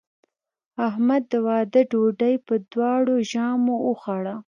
احمد 0.87 1.23
د 1.31 1.33
واده 1.47 1.81
ډوډۍ 1.91 2.35
په 2.47 2.53
دواړو 2.71 3.15
ژامو 3.31 3.75
وخوړه. 3.87 4.35